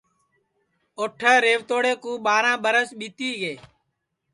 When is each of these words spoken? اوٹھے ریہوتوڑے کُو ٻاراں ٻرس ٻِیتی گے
اوٹھے 0.97 1.33
ریہوتوڑے 1.43 1.93
کُو 2.03 2.11
ٻاراں 2.25 2.57
ٻرس 2.63 2.89
ٻِیتی 2.99 3.29
گے 3.41 3.53